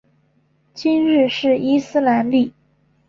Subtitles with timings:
[0.73, 2.51] 今日是伊斯兰历。